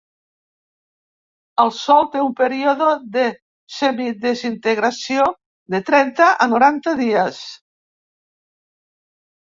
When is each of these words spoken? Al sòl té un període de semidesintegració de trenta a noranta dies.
Al 1.63 1.73
sòl 1.79 2.09
té 2.15 2.23
un 2.29 2.31
període 2.39 2.87
de 3.19 3.27
semidesintegració 3.77 5.29
de 5.77 5.85
trenta 5.93 6.35
a 6.47 6.53
noranta 6.59 6.99
dies. 7.07 7.47